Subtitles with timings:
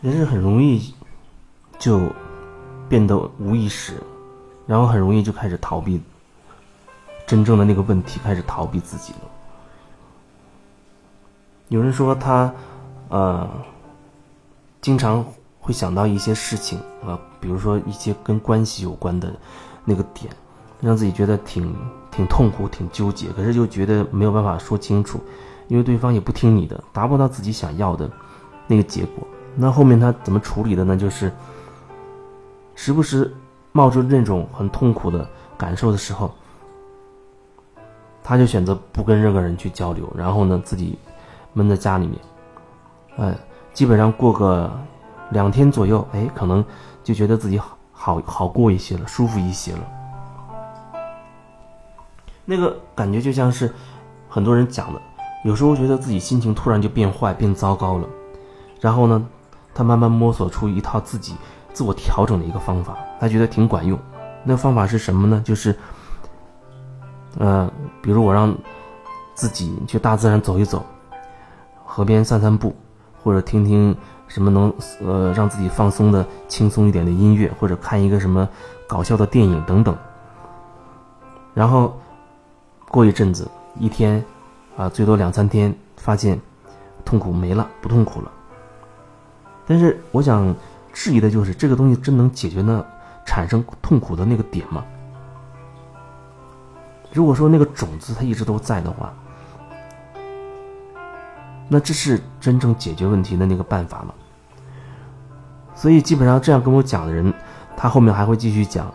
[0.00, 0.94] 人是很容易
[1.78, 2.00] 就
[2.88, 3.94] 变得无意识，
[4.66, 6.00] 然后很容易就开始逃避
[7.26, 9.18] 真正的那个问题，开始逃避自己了。
[11.68, 12.52] 有人说他
[13.10, 13.48] 呃
[14.80, 15.22] 经常
[15.60, 19.30] 会想到一些事情啊，比如说一些跟关系有关的
[19.84, 20.34] 那个点，
[20.80, 21.76] 让自己觉得挺
[22.10, 25.20] 挺痛苦、挺纠结，可是又觉得没有办法说清楚，
[25.68, 28.10] 因为对方也不听你的，达不到自己想要的
[28.66, 29.26] 那个结果。
[29.56, 30.96] 那后面他怎么处理的呢？
[30.96, 31.30] 就是
[32.74, 33.30] 时不时
[33.72, 35.28] 冒出那种很痛苦的
[35.58, 36.32] 感受的时候，
[38.22, 40.98] 他就选择不跟任何人去交流，然后呢自己
[41.52, 42.18] 闷在家里面，
[43.18, 43.36] 哎，
[43.74, 44.70] 基本上过个
[45.30, 46.64] 两天左右，哎，可能
[47.04, 49.80] 就觉得自己好好好过一些了，舒服一些了。
[52.46, 53.70] 那个感觉就像是
[54.28, 55.00] 很多人讲的，
[55.44, 58.08] 有时候觉得自己心情突然就变坏、变糟糕了，
[58.80, 59.28] 然后呢。
[59.74, 61.34] 他慢慢摸索出一套自己
[61.72, 63.98] 自我调整的一个方法，他觉得挺管用。
[64.42, 65.42] 那方法是什么呢？
[65.44, 65.76] 就是，
[67.38, 68.56] 呃，比如我让
[69.34, 70.84] 自己去大自然走一走，
[71.84, 72.74] 河边散散步，
[73.22, 73.94] 或者听听
[74.28, 74.72] 什么能
[75.04, 78.48] 呃让自己放松的轻松一点的音乐，或者看一个什么
[78.88, 79.96] 搞笑的电影等等。
[81.52, 81.98] 然后
[82.88, 83.46] 过一阵子，
[83.78, 84.24] 一天
[84.76, 86.40] 啊，最多两三天，发现
[87.04, 88.30] 痛苦没了，不痛苦了。
[89.70, 90.52] 但是我想
[90.92, 92.84] 质疑的就是这个东西真能解决那
[93.24, 94.84] 产生痛苦的那个点吗？
[97.12, 99.14] 如果说那个种子它一直都在的话，
[101.68, 104.12] 那这是真正解决问题的那个办法吗？
[105.76, 107.32] 所以基本上这样跟我讲的人，
[107.76, 108.92] 他后面还会继续讲，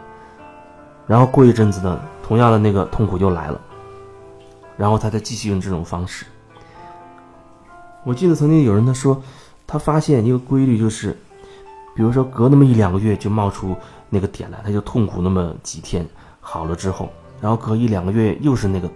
[1.07, 3.61] 然后过一阵子呢，同样的那个痛苦又来了，
[4.75, 6.25] 然后他再继续用这种方式。
[8.03, 9.23] 我记得曾经有人他说。
[9.67, 11.17] 他发现一个规律，就是，
[11.95, 13.75] 比如说隔那么一两个月就冒出
[14.09, 16.05] 那个点来，他就痛苦那么几天，
[16.39, 17.09] 好了之后，
[17.41, 18.89] 然后隔一两个月又是那个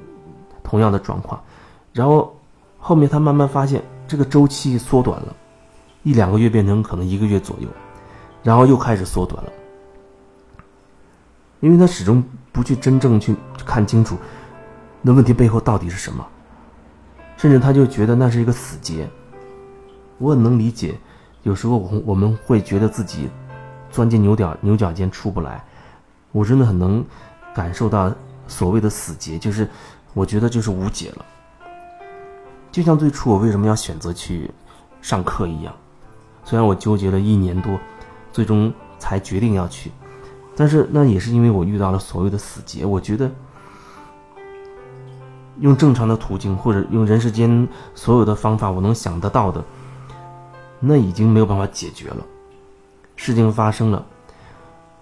[0.64, 1.42] 同样的状况，
[1.92, 2.36] 然后
[2.78, 5.36] 后面他慢慢发现这个周期缩短了，
[6.04, 7.68] 一两个月变成可能一个月左右，
[8.44, 9.52] 然后又开始缩短了，
[11.62, 14.18] 因为他始终不去真正去看清楚
[15.02, 16.26] 那问题背后到底是什么，
[17.38, 19.10] 甚至他就觉得那是一个死结。
[20.20, 20.96] 我很能理解，
[21.44, 23.30] 有时候我我们会觉得自己
[23.90, 25.64] 钻进牛角牛角尖出不来。
[26.32, 27.04] 我真的很能
[27.56, 28.14] 感受到
[28.48, 29.68] 所谓的死结，就是
[30.14, 31.26] 我觉得就是无解了。
[32.72, 34.52] 就像最初我为什么要选择去
[35.02, 35.74] 上课一样，
[36.44, 37.80] 虽然我纠结了一年多，
[38.32, 39.92] 最终才决定要去，
[40.56, 42.86] 但是那也是因为我遇到了所谓的死结。
[42.86, 43.32] 我觉得
[45.62, 49.64] 用正常的途径或者用人世间所有的方法我能想得到的。
[50.80, 52.26] 那已经没有办法解决了，
[53.18, 54.06] 事情发生了，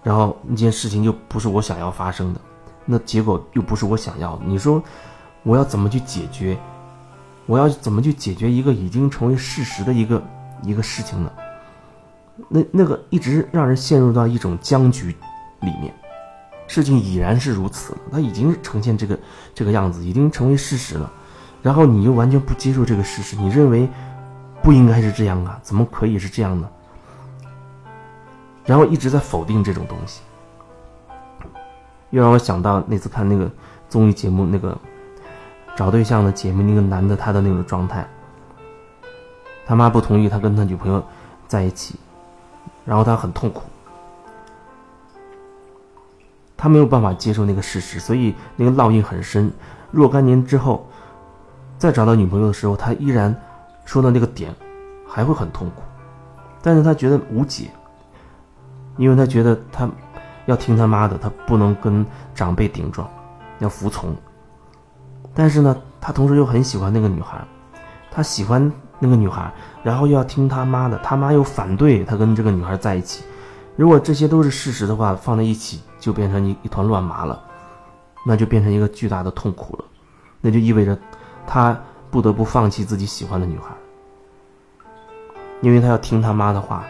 [0.02, 2.40] 然后那件事情又不是我想要发生的，
[2.84, 4.42] 那结果又不是我想要的。
[4.44, 4.82] 你说
[5.44, 6.58] 我要怎么去解决？
[7.46, 10.22] 我要怎么去解决一个已经成为事实的一个
[10.64, 11.32] 一个事情呢？
[12.48, 15.14] 那那个一直让人陷入到一种僵局
[15.60, 15.94] 里面，
[16.66, 19.18] 事情已然是如此了，它已经呈现这个
[19.54, 21.10] 这个样子，已经成为事实了，
[21.62, 23.88] 然后你又完全不接受这个事实，你认为？
[24.68, 25.58] 不应该是这样啊！
[25.62, 26.68] 怎么可以是这样呢？
[28.66, 30.20] 然后一直在否定这种东西，
[32.10, 33.50] 又让我想到那次看那个
[33.88, 34.76] 综艺节目，那个
[35.74, 38.06] 找对象的节目，那个男的他的那种状态，
[39.66, 41.02] 他妈不同意他跟他女朋友
[41.46, 41.94] 在一起，
[42.84, 43.62] 然后他很痛苦，
[46.58, 49.50] 他没有办法接受那个事实，所以那个烙印很深。
[49.90, 50.86] 若干年之后，
[51.78, 53.34] 再找到女朋友的时候，他依然。
[53.88, 54.54] 说的那个点，
[55.06, 55.80] 还会很痛苦，
[56.60, 57.70] 但是他觉得无解，
[58.98, 59.88] 因为他觉得他
[60.44, 62.04] 要听他妈的，他不能跟
[62.34, 63.08] 长辈顶撞，
[63.60, 64.14] 要服从。
[65.32, 67.42] 但是呢，他同时又很喜欢那个女孩，
[68.10, 69.50] 他喜欢那个女孩，
[69.82, 73.24] 然后又要听他妈的，他妈又反对他跟这个女孩在一起。
[73.74, 77.42] 如果这些都是事实的话，放在一起就变成一一团乱麻了，
[78.26, 79.84] 那就变成一个巨大的痛苦了，
[80.42, 80.94] 那就意味着
[81.46, 81.74] 他。
[82.10, 83.66] 不得不放弃自己喜欢的女孩，
[85.60, 86.84] 因为他要听他妈的话，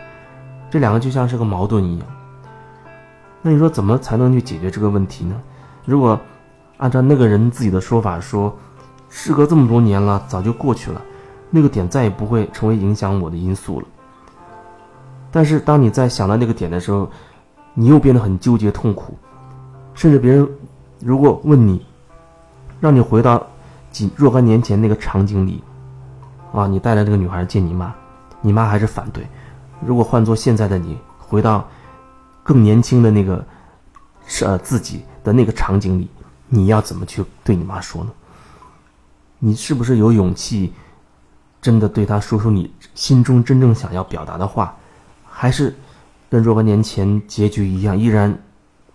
[0.71, 2.07] 这两个就像是个矛盾一样。
[3.43, 5.41] 那你说怎么才能去解决这个问题呢？
[5.85, 6.19] 如果
[6.77, 8.55] 按照那个人自己的说法说，
[9.09, 11.01] 事隔这么多年了，早就过去了，
[11.51, 13.87] 那个点再也不会成为影响我的因素了。
[15.31, 17.11] 但是当你在想到那个点的时候，
[17.75, 19.15] 你又变得很纠结痛苦，
[19.95, 20.49] 甚至别人
[21.01, 21.85] 如果问你，
[22.81, 23.47] 让你回到。
[23.91, 25.63] 几若干年前那个场景里，
[26.53, 27.93] 啊，你带着这个女孩见你妈，
[28.41, 29.27] 你妈还是反对，
[29.85, 31.69] 如果换做现在的你，回到
[32.43, 33.45] 更年轻的那个
[34.27, 36.09] 是呃自己的那个场景里，
[36.49, 38.11] 你要怎么去对你妈说呢？
[39.39, 40.73] 你是不是有勇气，
[41.61, 44.77] 真的对她说出你心中真正想要表达的话，
[45.25, 45.77] 还是
[46.31, 48.37] 跟若干年前结局一样，依然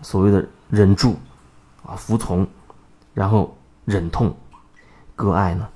[0.01, 1.15] 所谓的忍住
[1.85, 2.47] 啊服从，
[3.13, 4.35] 然后忍痛
[5.15, 5.67] 割爱呢？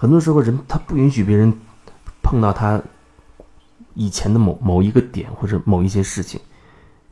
[0.00, 1.52] 很多时候，人他不允许别人
[2.22, 2.80] 碰到他
[3.92, 6.40] 以前的某某一个点或者某一些事情，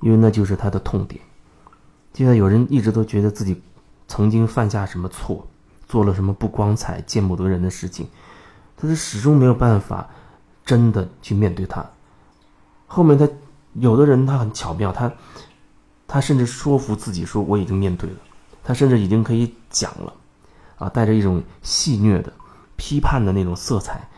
[0.01, 1.21] 因为那就是他的痛点。
[2.15, 3.61] 就像有人一直都觉得自己
[4.07, 5.47] 曾经犯下什么错，
[5.87, 8.09] 做了什么不光彩、见不得人的事情，
[8.75, 10.09] 他是始终没有办法
[10.65, 11.85] 真的去面对他。
[12.87, 13.29] 后面他
[13.75, 15.13] 有的人他很巧妙，他
[16.07, 18.17] 他甚至说服自己说我已经面对了，
[18.65, 20.15] 他甚至已经可以讲了，
[20.79, 22.33] 啊，带着一种戏谑的。
[22.79, 24.09] 批判的那种色彩，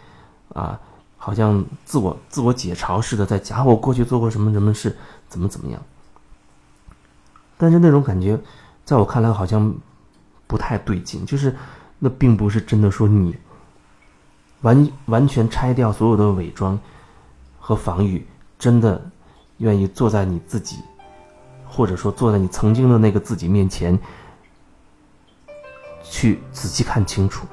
[0.52, 0.78] 啊，
[1.16, 4.94] 好像自我自我解嘲似的，在讲我过去做过什么什么事，
[5.28, 5.82] 怎么怎么样。
[7.56, 8.38] 但是那种感觉，
[8.84, 9.74] 在我看来好像
[10.46, 11.56] 不太对劲，就是
[11.98, 13.34] 那并不是真的说你
[14.60, 16.78] 完完全拆掉所有的伪装
[17.58, 18.26] 和防御，
[18.58, 19.02] 真的
[19.56, 20.76] 愿意坐在你自己，
[21.66, 23.98] 或者说坐在你曾经的那个自己面前，
[26.02, 27.46] 去仔细看清楚。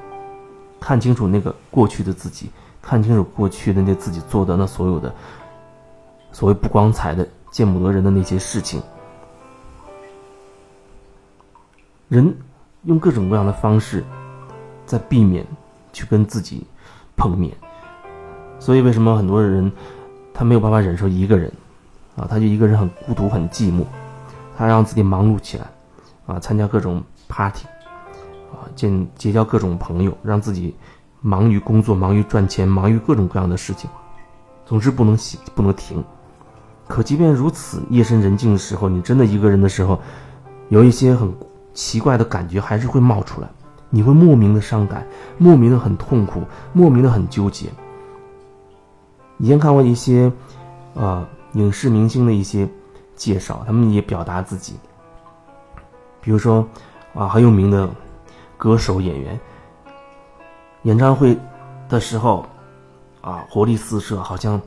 [0.80, 5.14] 看清楚那个过去的自己，看清楚过去的那自己做的那所有的
[6.32, 8.82] 所谓不光彩的、见不得人的那些事情。
[12.08, 12.34] 人
[12.84, 14.02] 用各种各样的方式
[14.86, 15.46] 在避免
[15.92, 16.66] 去跟自己
[17.16, 17.54] 碰面，
[18.58, 19.70] 所以为什么很多人
[20.32, 21.52] 他没有办法忍受一个人
[22.16, 22.26] 啊？
[22.26, 23.84] 他就一个人很孤独、很寂寞，
[24.56, 25.66] 他让自己忙碌起来
[26.26, 27.66] 啊，参加各种 party。
[28.52, 30.74] 啊，见结交各种朋友，让自己
[31.20, 33.88] 忙于工作、忙于赚钱、忙于各种各样的事情，
[34.64, 36.02] 总之不能息、不能停。
[36.86, 40.00] 可即便如此，夜深人静的时候，你真的一个人的时候，
[40.68, 41.30] 有一些很
[41.74, 43.48] 奇怪的感觉还是会冒出来，
[43.90, 45.06] 你会莫名的伤感，
[45.36, 46.42] 莫名的很痛苦，
[46.72, 47.66] 莫名的很纠结。
[49.36, 50.32] 以前看过一些，
[50.94, 52.66] 呃，影视明星的一些
[53.14, 54.74] 介绍，他们也表达自己，
[56.22, 56.66] 比如说，
[57.14, 57.88] 啊，很有名的。
[58.58, 59.40] 歌手、演员，
[60.82, 61.38] 演唱会
[61.88, 62.44] 的时候，
[63.20, 64.60] 啊，活力四射，好像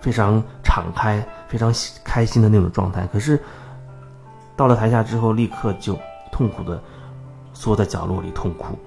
[0.00, 3.06] 非常敞开、非常开心的那种状态。
[3.08, 3.38] 可是
[4.56, 5.98] 到了台下之后，立刻就
[6.30, 6.80] 痛苦的
[7.52, 8.78] 缩在角落里痛哭。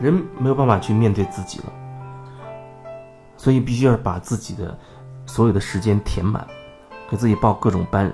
[0.00, 1.72] 人没有办法去面对自己了，
[3.36, 4.76] 所以必须要把自己的
[5.26, 6.46] 所有的时间填满，
[7.10, 8.10] 给自己报各种班。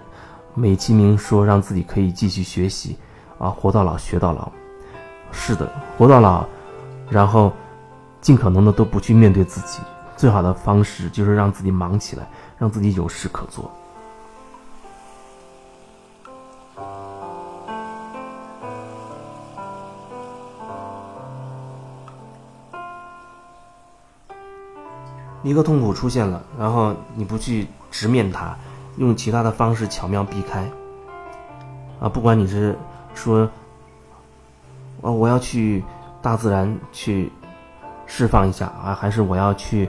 [0.55, 2.99] 美其名说让自己可以继续学习，
[3.39, 4.53] 啊，活到老学到老，
[5.33, 6.45] 是的，活到老，
[7.09, 7.51] 然后
[8.21, 9.81] 尽可能的都不去面对自己，
[10.15, 12.29] 最好的方式就是让自己忙起来，
[12.59, 13.71] 让自己有事可做。
[25.43, 28.55] 一个痛苦出现了，然后你不去直面它。
[28.99, 30.71] 用其他的方式巧妙避开，
[31.99, 32.77] 啊，不管你是
[33.15, 33.49] 说，
[35.01, 35.83] 啊，我要去
[36.21, 37.33] 大自然去
[38.07, 39.89] 释放一下啊，还是我要去，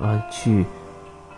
[0.00, 0.64] 呃，去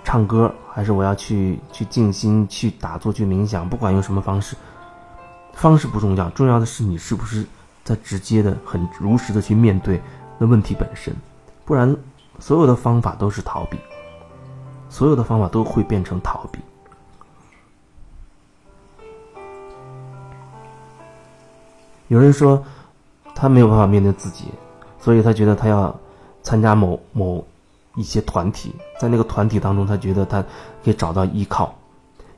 [0.04, 4.54] 唱歌，还是我要去去静心、去打坐、去冥想，不管用什么方式，
[5.54, 7.46] 方式不重要，重要的是你是不是
[7.84, 10.00] 在直接的、很如实的去面对
[10.38, 11.14] 那问题本身，
[11.64, 11.96] 不然
[12.38, 13.78] 所有的方法都是逃避，
[14.90, 16.58] 所有的方法都会变成逃避。
[22.12, 22.62] 有人说，
[23.35, 24.45] 他没有办法面对自己，
[24.99, 25.99] 所以他觉得他要
[26.42, 27.42] 参加某某
[27.95, 30.42] 一些团体，在那个团体当中，他觉得他
[30.85, 31.75] 可以找到依靠，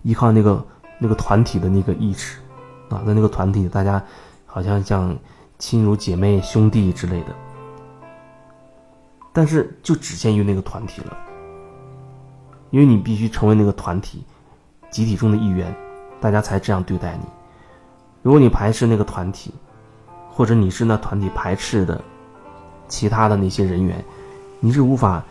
[0.03, 0.65] 依靠那个
[1.01, 2.39] 那个团体的那个意识，
[2.89, 4.01] 啊，在那个团体，大家
[4.47, 5.13] 好像像
[5.59, 7.35] 亲如姐妹、兄弟之类的，
[9.33, 11.17] 但是就只限于那个团体了，
[12.71, 14.23] 因为你必须成为那个团体
[14.93, 15.75] 集体中的一员，
[16.21, 17.25] 大家才这样对待你。
[18.23, 19.53] 如果你排斥那个团体，
[20.35, 22.01] 或者你是那团体排斥的
[22.89, 24.05] 其他的那些人员，
[24.59, 25.23] 你是无法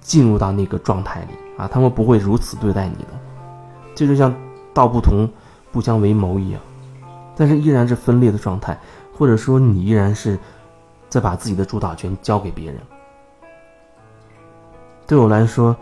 [0.00, 1.68] 进入到那个状态里啊！
[1.70, 3.10] 他们不会如此对待你的，
[3.94, 4.34] 这就像
[4.72, 5.28] 道不同
[5.70, 6.60] 不相为谋一样，
[7.36, 8.78] 但是依然是分裂的状态，
[9.16, 10.38] 或者说你依然是
[11.10, 12.80] 在把自己的主导权交给别人。
[15.06, 15.76] 对我来说，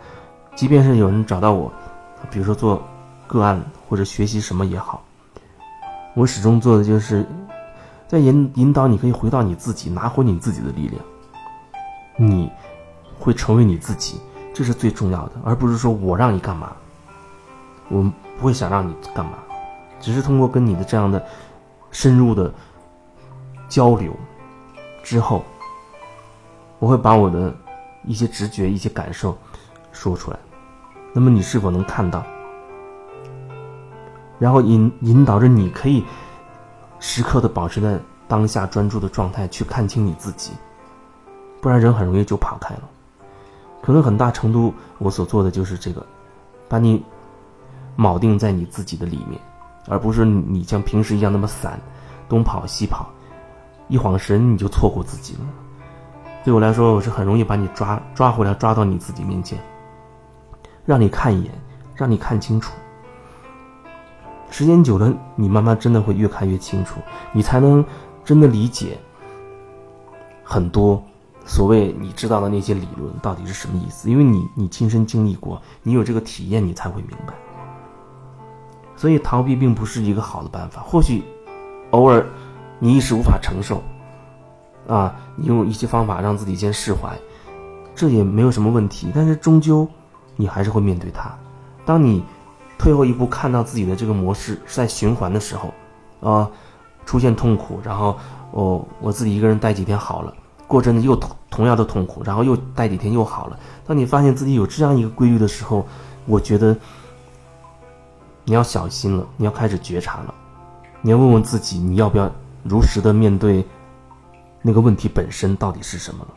[0.53, 1.71] 即便是有人找到我，
[2.29, 2.83] 比如说做
[3.25, 5.01] 个案或者学习什么也好。
[6.15, 7.25] 我始终做的就是，
[8.09, 10.99] 在引引导你可以回到你自己，拿回你自己的力量，
[12.17, 12.51] 你
[13.19, 14.19] 会成为你自己，
[14.51, 16.71] 这是最重要的，而不是说我让你干嘛，
[17.87, 18.01] 我
[18.39, 19.33] 不会想让你干嘛，
[19.99, 21.23] 只是通过跟你的这样的
[21.91, 22.51] 深入的
[23.67, 24.11] 交流
[25.03, 25.43] 之后，
[26.79, 27.55] 我会把我的
[28.05, 29.37] 一些直觉、一些感受
[29.91, 30.39] 说出来。
[31.13, 32.23] 那么你是否能看到？
[34.39, 36.03] 然后引引导着你可以
[36.99, 40.51] 时刻的保持在当下专注的状态，去看清你自己，
[41.61, 42.81] 不然人很容易就跑开了。
[43.81, 46.05] 可能很大程度我所做的就是这个，
[46.67, 47.03] 把你
[47.97, 49.39] 铆定在你自己的里面，
[49.87, 51.79] 而不是你像平时一样那么散，
[52.27, 53.09] 东跑西跑，
[53.87, 55.39] 一晃神你就错过自己了。
[56.43, 59.57] 对我来说，我是很容易把你抓抓回来，抓到你自己面前，
[60.85, 61.51] 让你看一眼，
[61.95, 62.73] 让你看清楚。
[64.51, 66.99] 时间久了，你慢慢真的会越看越清楚，
[67.31, 67.85] 你才能
[68.25, 68.97] 真的理解
[70.43, 71.01] 很多
[71.45, 74.09] 所谓你知道的那些理论到底是什么意思。
[74.09, 77.33] 因为你你亲身经历过，你有这个体验，你才会明白。
[78.95, 80.81] 所以逃避并不是一个好的办法。
[80.81, 81.23] 或许
[81.91, 82.25] 偶尔
[82.79, 83.81] 你一时无法承受，
[84.87, 87.15] 啊，你用一些方法让自己先释怀，
[87.93, 89.11] 这也没有什么问题。
[89.13, 89.87] 但是终究
[90.35, 91.31] 你还是会面对它。
[91.85, 92.23] 当你。
[92.79, 95.73] 退后一步，看到自己的这个模式是在循环的时候，
[96.21, 96.49] 啊，
[97.05, 98.17] 出现痛苦，然后
[98.51, 100.33] 哦，我自己一个人待几天好了，
[100.65, 103.59] 过阵子又同同样的痛苦，然后又待几天又好了。
[103.85, 105.85] 当你发现自己有这样一个规律的时候，
[106.25, 106.73] 我觉得
[108.45, 110.33] 你要小心了，你要开始觉察了，
[111.01, 112.31] 你要问问自己，你要不要
[112.63, 113.67] 如实的面对
[114.61, 116.33] 那个问题本身到底是什么了？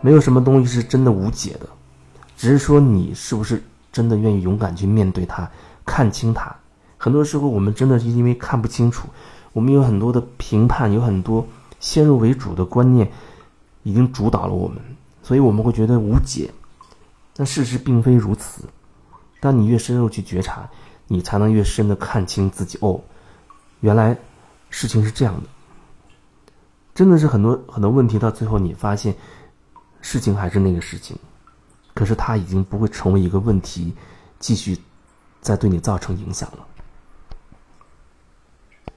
[0.00, 1.66] 没有什么东西是真的无解的，
[2.36, 3.60] 只是说你是不是。
[3.92, 5.48] 真的愿意勇敢去面对它，
[5.84, 6.56] 看清它。
[6.96, 9.06] 很多时候，我们真的是因为看不清楚，
[9.52, 11.46] 我们有很多的评判，有很多
[11.78, 13.10] 先入为主的观念，
[13.82, 14.78] 已经主导了我们，
[15.22, 16.50] 所以我们会觉得无解。
[17.34, 18.64] 但事实并非如此。
[19.40, 20.68] 当你越深入去觉察，
[21.08, 22.78] 你才能越深的看清自己。
[22.80, 23.00] 哦，
[23.80, 24.16] 原来
[24.70, 25.48] 事情是这样的。
[26.94, 29.14] 真的是很多很多问题，到最后你发现，
[30.00, 31.16] 事情还是那个事情。
[31.94, 33.94] 可是他已经不会成为一个问题，
[34.38, 34.78] 继续
[35.40, 36.66] 再对你造成影响了。